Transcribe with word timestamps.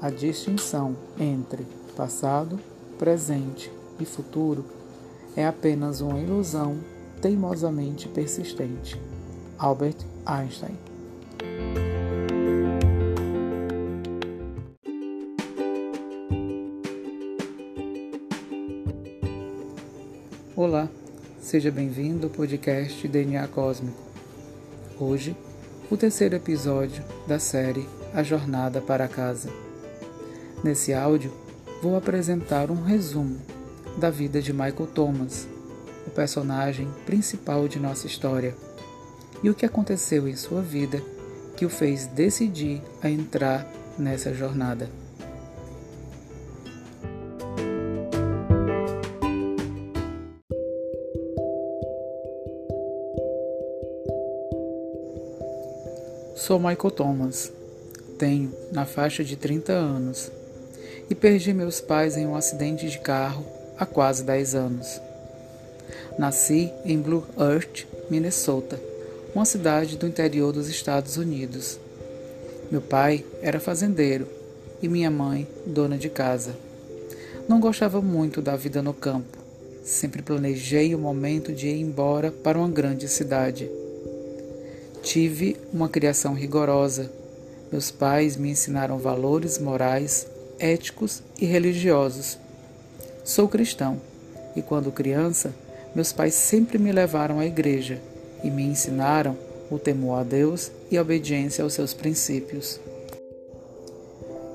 a 0.00 0.10
distinção 0.10 0.96
entre 1.18 1.66
passado, 1.96 2.58
presente 2.98 3.70
e 3.98 4.04
futuro 4.04 4.64
é 5.36 5.46
apenas 5.46 6.00
uma 6.00 6.18
ilusão 6.20 6.78
teimosamente 7.20 8.08
persistente. 8.08 9.00
Albert 9.58 9.96
Einstein 10.24 10.76
Olá, 20.54 20.88
seja 21.40 21.70
bem-vindo 21.70 22.26
ao 22.26 22.32
podcast 22.32 23.06
DNA 23.06 23.46
Cósmico. 23.48 23.96
Hoje, 24.98 25.36
o 25.90 25.96
terceiro 25.96 26.34
episódio 26.34 27.04
da 27.28 27.38
série 27.38 27.86
A 28.12 28.24
Jornada 28.24 28.80
para 28.80 29.06
Casa. 29.06 29.67
Nesse 30.62 30.92
áudio, 30.92 31.32
vou 31.80 31.96
apresentar 31.96 32.68
um 32.68 32.82
resumo 32.82 33.38
da 33.96 34.10
vida 34.10 34.42
de 34.42 34.52
Michael 34.52 34.88
Thomas, 34.92 35.46
o 36.04 36.10
personagem 36.10 36.88
principal 37.06 37.68
de 37.68 37.78
nossa 37.78 38.08
história, 38.08 38.56
e 39.40 39.48
o 39.48 39.54
que 39.54 39.64
aconteceu 39.64 40.26
em 40.26 40.34
sua 40.34 40.60
vida 40.60 41.00
que 41.56 41.64
o 41.64 41.70
fez 41.70 42.06
decidir 42.06 42.82
a 43.00 43.08
entrar 43.08 43.66
nessa 43.96 44.34
jornada. 44.34 44.90
Sou 56.34 56.58
Michael 56.58 56.90
Thomas. 56.90 57.52
Tenho 58.18 58.52
na 58.72 58.84
faixa 58.84 59.22
de 59.22 59.36
30 59.36 59.72
anos 59.72 60.32
e 61.10 61.14
perdi 61.14 61.52
meus 61.52 61.80
pais 61.80 62.16
em 62.16 62.26
um 62.26 62.36
acidente 62.36 62.88
de 62.88 62.98
carro 62.98 63.44
há 63.78 63.86
quase 63.86 64.22
10 64.24 64.54
anos. 64.54 65.00
Nasci 66.18 66.70
em 66.84 66.98
Blue 66.98 67.24
Earth, 67.38 67.86
Minnesota, 68.10 68.80
uma 69.34 69.44
cidade 69.44 69.96
do 69.96 70.06
interior 70.06 70.52
dos 70.52 70.68
Estados 70.68 71.16
Unidos. 71.16 71.78
Meu 72.70 72.82
pai 72.82 73.24
era 73.40 73.60
fazendeiro 73.60 74.26
e 74.82 74.88
minha 74.88 75.10
mãe 75.10 75.46
dona 75.64 75.96
de 75.96 76.08
casa. 76.08 76.54
Não 77.48 77.60
gostava 77.60 78.02
muito 78.02 78.42
da 78.42 78.56
vida 78.56 78.82
no 78.82 78.92
campo. 78.92 79.38
Sempre 79.82 80.20
planejei 80.20 80.94
o 80.94 80.98
momento 80.98 81.52
de 81.52 81.68
ir 81.68 81.80
embora 81.80 82.30
para 82.30 82.58
uma 82.58 82.68
grande 82.68 83.08
cidade. 83.08 83.70
Tive 85.02 85.56
uma 85.72 85.88
criação 85.88 86.34
rigorosa. 86.34 87.10
Meus 87.72 87.90
pais 87.90 88.36
me 88.36 88.50
ensinaram 88.50 88.98
valores 88.98 89.58
morais, 89.58 90.26
éticos 90.58 91.22
e 91.40 91.44
religiosos. 91.44 92.38
Sou 93.24 93.48
cristão 93.48 94.00
e, 94.56 94.62
quando 94.62 94.92
criança, 94.92 95.52
meus 95.94 96.12
pais 96.12 96.34
sempre 96.34 96.78
me 96.78 96.92
levaram 96.92 97.38
à 97.38 97.46
igreja 97.46 98.00
e 98.42 98.50
me 98.50 98.62
ensinaram 98.62 99.36
o 99.70 99.78
temor 99.78 100.20
a 100.20 100.22
Deus 100.22 100.70
e 100.90 100.96
a 100.96 101.02
obediência 101.02 101.62
aos 101.62 101.74
seus 101.74 101.92
princípios. 101.92 102.80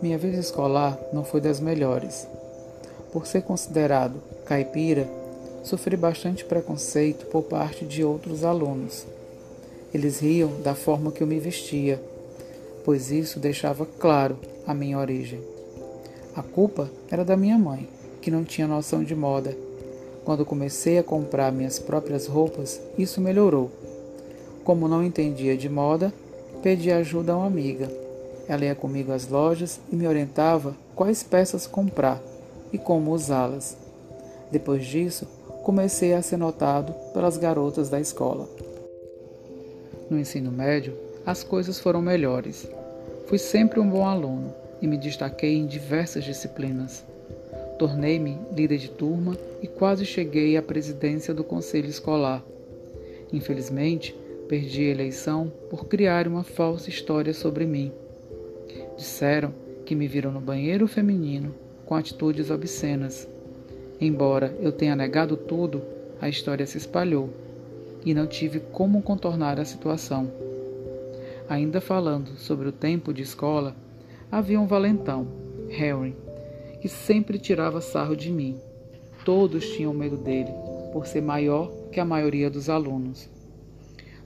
Minha 0.00 0.18
vida 0.18 0.38
escolar 0.38 0.98
não 1.12 1.24
foi 1.24 1.40
das 1.40 1.60
melhores. 1.60 2.26
Por 3.12 3.26
ser 3.26 3.42
considerado 3.42 4.20
caipira, 4.44 5.08
sofri 5.62 5.96
bastante 5.96 6.44
preconceito 6.44 7.26
por 7.26 7.42
parte 7.42 7.84
de 7.84 8.02
outros 8.02 8.42
alunos. 8.42 9.06
Eles 9.94 10.18
riam 10.18 10.60
da 10.62 10.74
forma 10.74 11.12
que 11.12 11.22
eu 11.22 11.26
me 11.26 11.38
vestia, 11.38 12.02
pois 12.84 13.10
isso 13.10 13.38
deixava 13.38 13.86
claro 13.86 14.38
a 14.66 14.74
minha 14.74 14.98
origem. 14.98 15.51
A 16.34 16.42
culpa 16.42 16.90
era 17.10 17.26
da 17.26 17.36
minha 17.36 17.58
mãe, 17.58 17.86
que 18.22 18.30
não 18.30 18.42
tinha 18.42 18.66
noção 18.66 19.04
de 19.04 19.14
moda. 19.14 19.54
Quando 20.24 20.46
comecei 20.46 20.96
a 20.96 21.02
comprar 21.02 21.52
minhas 21.52 21.78
próprias 21.78 22.26
roupas, 22.26 22.80
isso 22.96 23.20
melhorou. 23.20 23.70
Como 24.64 24.88
não 24.88 25.04
entendia 25.04 25.58
de 25.58 25.68
moda, 25.68 26.10
pedi 26.62 26.90
ajuda 26.90 27.32
a 27.32 27.36
uma 27.36 27.46
amiga. 27.46 27.90
Ela 28.48 28.64
ia 28.64 28.74
comigo 28.74 29.12
às 29.12 29.28
lojas 29.28 29.78
e 29.92 29.96
me 29.96 30.06
orientava 30.06 30.74
quais 30.96 31.22
peças 31.22 31.66
comprar 31.66 32.22
e 32.72 32.78
como 32.78 33.12
usá-las. 33.12 33.76
Depois 34.50 34.86
disso, 34.86 35.26
comecei 35.62 36.14
a 36.14 36.22
ser 36.22 36.38
notado 36.38 36.94
pelas 37.12 37.36
garotas 37.36 37.90
da 37.90 38.00
escola. 38.00 38.48
No 40.08 40.18
ensino 40.18 40.50
médio, 40.50 40.96
as 41.26 41.44
coisas 41.44 41.78
foram 41.78 42.00
melhores. 42.00 42.66
Fui 43.26 43.38
sempre 43.38 43.80
um 43.80 43.88
bom 43.88 44.06
aluno 44.06 44.61
e 44.82 44.86
me 44.88 44.98
destaquei 44.98 45.54
em 45.54 45.64
diversas 45.64 46.24
disciplinas. 46.24 47.04
Tornei-me 47.78 48.36
líder 48.54 48.78
de 48.78 48.90
turma 48.90 49.36
e 49.62 49.68
quase 49.68 50.04
cheguei 50.04 50.56
à 50.56 50.62
presidência 50.62 51.32
do 51.32 51.44
conselho 51.44 51.88
escolar. 51.88 52.44
Infelizmente, 53.32 54.14
perdi 54.48 54.82
a 54.82 54.90
eleição 54.90 55.50
por 55.70 55.86
criar 55.86 56.26
uma 56.26 56.42
falsa 56.42 56.90
história 56.90 57.32
sobre 57.32 57.64
mim. 57.64 57.92
Disseram 58.96 59.54
que 59.86 59.94
me 59.94 60.06
viram 60.06 60.32
no 60.32 60.40
banheiro 60.40 60.86
feminino 60.86 61.54
com 61.86 61.94
atitudes 61.94 62.50
obscenas. 62.50 63.28
Embora 64.00 64.54
eu 64.60 64.72
tenha 64.72 64.96
negado 64.96 65.36
tudo, 65.36 65.82
a 66.20 66.28
história 66.28 66.66
se 66.66 66.76
espalhou 66.76 67.30
e 68.04 68.12
não 68.12 68.26
tive 68.26 68.60
como 68.60 69.00
contornar 69.00 69.60
a 69.60 69.64
situação. 69.64 70.30
Ainda 71.48 71.80
falando 71.80 72.36
sobre 72.36 72.68
o 72.68 72.72
tempo 72.72 73.12
de 73.12 73.22
escola, 73.22 73.74
havia 74.32 74.58
um 74.58 74.66
valentão, 74.66 75.28
Harry, 75.68 76.16
que 76.80 76.88
sempre 76.88 77.38
tirava 77.38 77.82
sarro 77.82 78.16
de 78.16 78.32
mim. 78.32 78.56
Todos 79.26 79.68
tinham 79.68 79.92
medo 79.92 80.16
dele, 80.16 80.50
por 80.90 81.06
ser 81.06 81.20
maior 81.20 81.70
que 81.92 82.00
a 82.00 82.04
maioria 82.04 82.48
dos 82.48 82.70
alunos. 82.70 83.28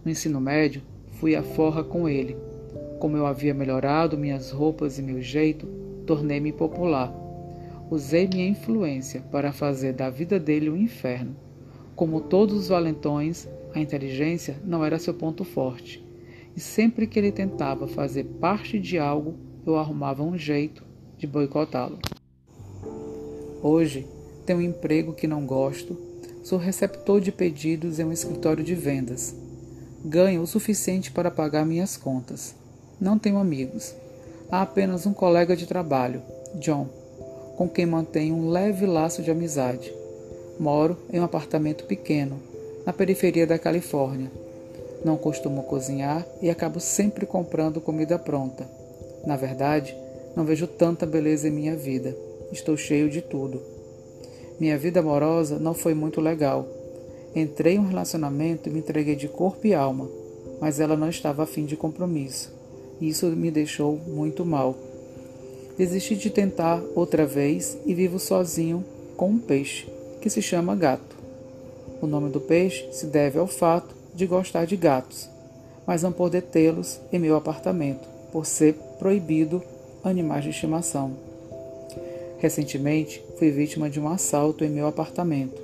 No 0.04 0.10
ensino 0.12 0.40
médio, 0.40 0.80
fui 1.18 1.34
à 1.34 1.42
forra 1.42 1.82
com 1.82 2.08
ele. 2.08 2.36
Como 3.00 3.16
eu 3.16 3.26
havia 3.26 3.52
melhorado 3.52 4.16
minhas 4.16 4.52
roupas 4.52 4.96
e 4.96 5.02
meu 5.02 5.20
jeito, 5.20 5.66
tornei-me 6.06 6.52
popular. 6.52 7.12
Usei 7.90 8.28
minha 8.28 8.48
influência 8.48 9.22
para 9.32 9.50
fazer 9.50 9.92
da 9.92 10.08
vida 10.08 10.38
dele 10.38 10.70
um 10.70 10.76
inferno. 10.76 11.34
Como 11.96 12.20
todos 12.20 12.56
os 12.56 12.68
valentões, 12.68 13.48
a 13.74 13.80
inteligência 13.80 14.56
não 14.64 14.84
era 14.84 15.00
seu 15.00 15.14
ponto 15.14 15.42
forte, 15.42 16.06
e 16.56 16.60
sempre 16.60 17.08
que 17.08 17.18
ele 17.18 17.32
tentava 17.32 17.88
fazer 17.88 18.24
parte 18.40 18.78
de 18.78 18.98
algo, 18.98 19.45
eu 19.66 19.76
arrumava 19.76 20.22
um 20.22 20.38
jeito 20.38 20.84
de 21.18 21.26
boicotá-lo. 21.26 21.98
Hoje, 23.60 24.06
tenho 24.44 24.60
um 24.60 24.62
emprego 24.62 25.12
que 25.12 25.26
não 25.26 25.44
gosto, 25.44 25.96
sou 26.44 26.58
receptor 26.58 27.20
de 27.20 27.32
pedidos 27.32 27.98
em 27.98 28.04
um 28.04 28.12
escritório 28.12 28.62
de 28.62 28.74
vendas. 28.74 29.34
Ganho 30.04 30.40
o 30.42 30.46
suficiente 30.46 31.10
para 31.10 31.32
pagar 31.32 31.66
minhas 31.66 31.96
contas. 31.96 32.54
Não 33.00 33.18
tenho 33.18 33.38
amigos. 33.38 33.92
Há 34.48 34.62
apenas 34.62 35.04
um 35.04 35.12
colega 35.12 35.56
de 35.56 35.66
trabalho, 35.66 36.22
John, 36.54 36.86
com 37.56 37.68
quem 37.68 37.84
mantenho 37.84 38.36
um 38.36 38.50
leve 38.50 38.86
laço 38.86 39.20
de 39.20 39.32
amizade. 39.32 39.92
Moro 40.60 40.96
em 41.12 41.18
um 41.18 41.24
apartamento 41.24 41.84
pequeno, 41.84 42.40
na 42.86 42.92
periferia 42.92 43.46
da 43.46 43.58
Califórnia. 43.58 44.30
Não 45.04 45.16
costumo 45.16 45.64
cozinhar 45.64 46.24
e 46.40 46.48
acabo 46.48 46.78
sempre 46.78 47.26
comprando 47.26 47.80
comida 47.80 48.16
pronta. 48.18 48.75
Na 49.26 49.36
verdade, 49.36 49.94
não 50.36 50.44
vejo 50.44 50.66
tanta 50.66 51.04
beleza 51.04 51.48
em 51.48 51.50
minha 51.50 51.74
vida. 51.74 52.16
Estou 52.52 52.76
cheio 52.76 53.10
de 53.10 53.20
tudo. 53.20 53.60
Minha 54.60 54.78
vida 54.78 55.00
amorosa 55.00 55.58
não 55.58 55.74
foi 55.74 55.92
muito 55.92 56.20
legal. 56.20 56.66
Entrei 57.34 57.74
em 57.74 57.78
um 57.78 57.88
relacionamento 57.88 58.68
e 58.68 58.72
me 58.72 58.78
entreguei 58.78 59.16
de 59.16 59.28
corpo 59.28 59.66
e 59.66 59.74
alma, 59.74 60.08
mas 60.60 60.80
ela 60.80 60.96
não 60.96 61.10
estava 61.10 61.42
afim 61.42 61.66
de 61.66 61.76
compromisso. 61.76 62.54
Isso 63.00 63.26
me 63.26 63.50
deixou 63.50 63.98
muito 64.06 64.46
mal. 64.46 64.74
Desisti 65.76 66.14
de 66.16 66.30
tentar 66.30 66.82
outra 66.94 67.26
vez 67.26 67.76
e 67.84 67.92
vivo 67.92 68.18
sozinho 68.18 68.82
com 69.16 69.30
um 69.30 69.38
peixe, 69.38 69.86
que 70.22 70.30
se 70.30 70.40
chama 70.40 70.74
gato. 70.74 71.16
O 72.00 72.06
nome 72.06 72.30
do 72.30 72.40
peixe 72.40 72.88
se 72.92 73.06
deve 73.06 73.38
ao 73.38 73.46
fato 73.46 73.94
de 74.14 74.26
gostar 74.26 74.64
de 74.64 74.76
gatos, 74.76 75.28
mas 75.86 76.02
não 76.02 76.12
poder 76.12 76.42
tê-los 76.42 77.00
em 77.12 77.18
meu 77.18 77.36
apartamento, 77.36 78.15
por 78.36 78.44
ser 78.44 78.74
proibido 78.98 79.62
animais 80.04 80.44
de 80.44 80.50
estimação. 80.50 81.12
Recentemente, 82.36 83.24
fui 83.38 83.50
vítima 83.50 83.88
de 83.88 83.98
um 83.98 84.06
assalto 84.06 84.62
em 84.62 84.68
meu 84.68 84.86
apartamento. 84.86 85.58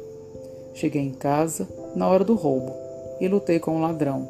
Cheguei 0.72 1.02
em 1.02 1.12
casa 1.12 1.68
na 1.94 2.08
hora 2.08 2.24
do 2.24 2.34
roubo 2.34 2.72
e 3.20 3.28
lutei 3.28 3.60
com 3.60 3.72
o 3.72 3.74
um 3.74 3.82
ladrão, 3.82 4.26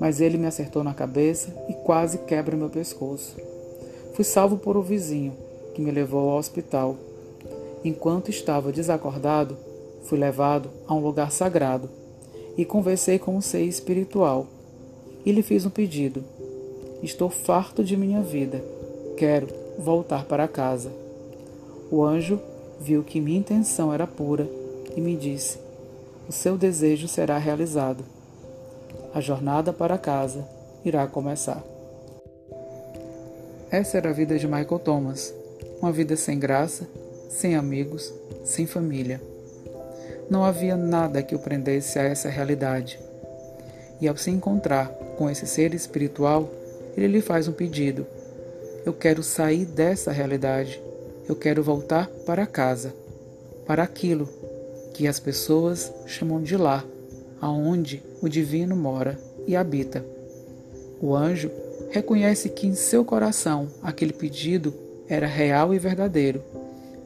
mas 0.00 0.20
ele 0.20 0.36
me 0.36 0.48
acertou 0.48 0.82
na 0.82 0.92
cabeça 0.92 1.54
e 1.68 1.72
quase 1.72 2.18
quebra 2.18 2.56
meu 2.56 2.68
pescoço. 2.68 3.36
Fui 4.14 4.24
salvo 4.24 4.56
por 4.56 4.76
um 4.76 4.82
vizinho, 4.82 5.32
que 5.72 5.80
me 5.80 5.92
levou 5.92 6.28
ao 6.28 6.38
hospital. 6.38 6.96
Enquanto 7.84 8.30
estava 8.30 8.72
desacordado, 8.72 9.56
Fui 10.02 10.18
levado 10.18 10.68
a 10.88 10.94
um 10.94 10.98
lugar 10.98 11.30
sagrado 11.30 11.88
e 12.56 12.64
conversei 12.64 13.16
com 13.16 13.36
um 13.36 13.40
ser 13.40 13.62
espiritual. 13.62 14.48
E 15.24 15.30
lhe 15.30 15.42
fiz 15.42 15.64
um 15.64 15.70
pedido. 15.70 16.24
Estou 17.02 17.30
farto 17.30 17.82
de 17.82 17.96
minha 17.96 18.20
vida. 18.20 18.62
Quero 19.16 19.48
voltar 19.78 20.24
para 20.24 20.46
casa. 20.46 20.90
O 21.90 22.04
anjo 22.04 22.38
viu 22.78 23.02
que 23.02 23.20
minha 23.20 23.38
intenção 23.38 23.92
era 23.92 24.06
pura 24.06 24.46
e 24.94 25.00
me 25.00 25.16
disse: 25.16 25.58
O 26.28 26.32
seu 26.32 26.58
desejo 26.58 27.08
será 27.08 27.38
realizado. 27.38 28.04
A 29.14 29.20
jornada 29.20 29.72
para 29.72 29.96
casa 29.96 30.46
irá 30.84 31.06
começar. 31.06 31.64
Essa 33.70 33.96
era 33.96 34.10
a 34.10 34.12
vida 34.12 34.38
de 34.38 34.46
Michael 34.46 34.78
Thomas, 34.80 35.32
uma 35.80 35.92
vida 35.92 36.16
sem 36.16 36.38
graça, 36.38 36.86
sem 37.28 37.54
amigos, 37.54 38.12
sem 38.44 38.66
família. 38.66 39.20
Não 40.28 40.44
havia 40.44 40.76
nada 40.76 41.22
que 41.22 41.34
o 41.34 41.38
prendesse 41.38 41.98
a 41.98 42.02
essa 42.02 42.28
realidade. 42.28 43.00
E 44.00 44.08
ao 44.08 44.16
se 44.16 44.30
encontrar 44.30 44.88
com 45.16 45.28
esse 45.28 45.46
ser 45.46 45.74
espiritual, 45.74 46.48
ele 46.96 47.06
lhe 47.06 47.20
faz 47.20 47.48
um 47.48 47.52
pedido: 47.52 48.06
Eu 48.84 48.92
quero 48.92 49.22
sair 49.22 49.64
dessa 49.64 50.12
realidade. 50.12 50.80
Eu 51.28 51.36
quero 51.36 51.62
voltar 51.62 52.08
para 52.26 52.46
casa, 52.46 52.92
para 53.66 53.82
aquilo 53.82 54.28
que 54.94 55.06
as 55.06 55.20
pessoas 55.20 55.92
chamam 56.06 56.42
de 56.42 56.56
lá, 56.56 56.84
aonde 57.40 58.02
o 58.20 58.28
divino 58.28 58.74
mora 58.74 59.18
e 59.46 59.54
habita. 59.54 60.04
O 61.00 61.14
anjo 61.14 61.50
reconhece 61.90 62.48
que 62.48 62.66
em 62.66 62.74
seu 62.74 63.04
coração 63.04 63.68
aquele 63.82 64.12
pedido 64.12 64.74
era 65.08 65.26
real 65.26 65.72
e 65.72 65.78
verdadeiro 65.78 66.42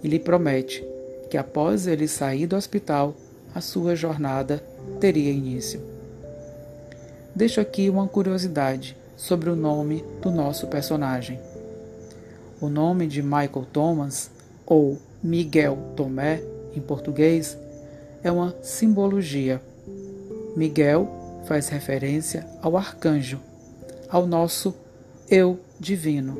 e 0.03 0.09
lhe 0.09 0.19
promete 0.19 0.85
que 1.31 1.39
após 1.39 1.87
ele 1.87 2.07
sair 2.07 2.47
do 2.47 2.55
hospital, 2.55 3.15
a 3.55 3.61
sua 3.61 3.97
jornada 3.97 4.63
teria 5.01 5.33
início. 5.33 5.81
Deixo 7.35 7.61
aqui 7.61 7.89
uma 7.89 8.07
curiosidade 8.07 8.97
sobre 9.16 9.50
o 9.50 9.56
nome 9.56 10.05
do 10.20 10.31
nosso 10.31 10.66
personagem. 10.66 11.38
O 12.61 12.69
nome 12.69 13.06
de 13.06 13.22
Michael 13.22 13.66
Thomas, 13.72 14.31
ou 14.66 14.99
Miguel 15.22 15.76
Tomé 15.96 16.43
em 16.75 16.81
português, 16.81 17.56
é 18.22 18.31
uma 18.31 18.55
simbologia. 18.62 19.61
Miguel 20.56 21.08
faz 21.46 21.69
referência 21.69 22.46
ao 22.62 22.76
arcanjo, 22.76 23.40
ao 24.08 24.26
nosso 24.26 24.75
eu 25.28 25.58
divino, 25.78 26.38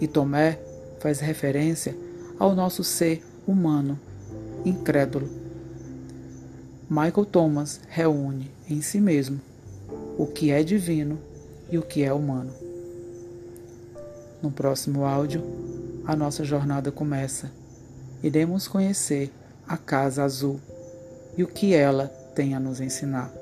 e 0.00 0.06
Tomé 0.06 0.58
faz 1.00 1.20
referência 1.20 1.96
ao 2.38 2.54
nosso 2.54 2.84
ser 2.84 3.22
humano, 3.46 3.98
incrédulo. 4.64 5.28
Michael 6.90 7.26
Thomas 7.26 7.80
reúne 7.88 8.50
em 8.68 8.80
si 8.80 9.00
mesmo 9.00 9.40
o 10.16 10.26
que 10.26 10.50
é 10.50 10.62
divino 10.62 11.18
e 11.70 11.78
o 11.78 11.82
que 11.82 12.04
é 12.04 12.12
humano. 12.12 12.52
No 14.42 14.50
próximo 14.50 15.04
áudio, 15.04 15.42
a 16.06 16.14
nossa 16.14 16.44
jornada 16.44 16.90
começa. 16.90 17.50
Iremos 18.22 18.66
conhecer 18.66 19.32
a 19.66 19.76
Casa 19.76 20.24
Azul 20.24 20.60
e 21.36 21.42
o 21.42 21.46
que 21.46 21.74
ela 21.74 22.06
tem 22.34 22.54
a 22.54 22.60
nos 22.60 22.80
ensinar. 22.80 23.32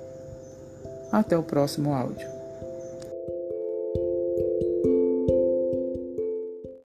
Até 1.12 1.36
o 1.36 1.42
próximo 1.42 1.94
áudio. 1.94 2.35